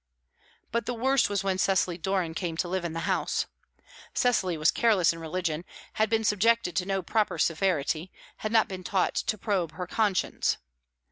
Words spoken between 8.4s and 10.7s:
not been taught to probe her con science.